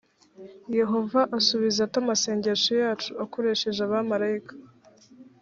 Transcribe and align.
yehova 0.77 1.21
asubiza 1.37 1.79
ate 1.83 1.97
amasengesho 2.03 2.71
yacu 2.83 3.09
akoresheje 3.23 3.79
abamarayika 3.83 4.53